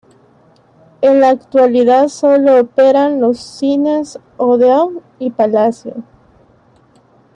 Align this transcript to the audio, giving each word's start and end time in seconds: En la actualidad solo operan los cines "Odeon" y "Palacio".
En 1.03 1.19
la 1.19 1.29
actualidad 1.29 2.07
solo 2.07 2.59
operan 2.59 3.21
los 3.21 3.37
cines 3.39 4.17
"Odeon" 4.37 4.99
y 5.19 5.29
"Palacio". 5.29 5.93